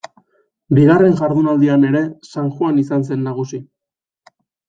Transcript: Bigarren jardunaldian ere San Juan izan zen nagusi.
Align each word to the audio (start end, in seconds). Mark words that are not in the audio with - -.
Bigarren 0.77 1.13
jardunaldian 1.19 1.85
ere 1.91 2.01
San 2.35 2.49
Juan 2.55 2.81
izan 2.85 3.07
zen 3.11 3.23
nagusi. 3.29 3.59